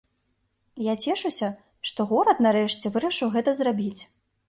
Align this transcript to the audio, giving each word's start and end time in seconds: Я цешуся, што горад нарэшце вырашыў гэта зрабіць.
Я 0.91 0.95
цешуся, 1.03 1.51
што 1.91 2.09
горад 2.15 2.43
нарэшце 2.49 2.95
вырашыў 2.99 3.27
гэта 3.37 3.59
зрабіць. 3.65 3.97